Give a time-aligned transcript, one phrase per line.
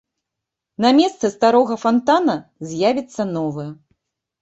[0.85, 2.35] На месцы старога фантана
[2.75, 3.73] з'явіцца новы.